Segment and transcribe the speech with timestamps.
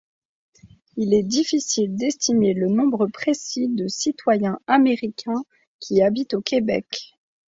[0.97, 5.43] Il est difficile d'estimer le nombre précis de citoyens américains
[5.79, 7.13] qui habitent au Québec.